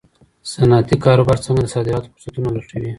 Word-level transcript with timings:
صنعتي 0.51 0.95
کاروبار 1.05 1.37
څنګه 1.45 1.61
د 1.63 1.67
صادراتو 1.73 2.11
فرصتونه 2.13 2.49
لټوي؟ 2.55 2.89